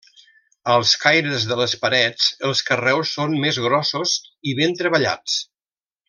Als 0.75 0.93
caires 1.03 1.43
de 1.51 1.57
les 1.59 1.75
parets, 1.83 2.31
els 2.49 2.63
carreus 2.71 3.11
són 3.21 3.35
més 3.47 3.59
grossos 3.69 4.15
i 4.53 4.59
ben 4.63 4.73
treballats. 4.85 5.37